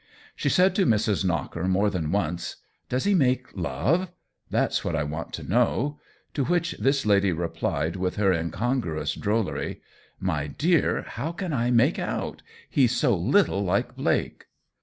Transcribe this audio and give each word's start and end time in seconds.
She 0.35 0.49
said 0.49 0.73
to 0.77 0.85
Mrs. 0.87 1.23
Knocker 1.23 1.67
more 1.67 1.91
than 1.91 2.11
once:" 2.11 2.55
Does 2.89 3.03
he 3.03 3.13
make 3.13 3.55
love?— 3.55 4.09
that's 4.49 4.83
what 4.83 4.95
I 4.95 5.03
want 5.03 5.31
to 5.33 5.43
know!" 5.47 5.99
to 6.33 6.43
which 6.45 6.71
this 6.79 7.05
lady 7.05 7.31
replied, 7.31 7.95
with 7.95 8.15
her 8.15 8.33
incongruous 8.33 9.13
drollery," 9.13 9.79
My 10.33 10.47
dear, 10.47 11.03
how 11.07 11.31
can 11.33 11.53
I 11.53 11.69
make 11.69 11.99
out? 11.99 12.41
He's 12.67 12.95
so 12.97 13.15
little 13.15 13.63
like 13.63 13.95
Blake 13.95 14.47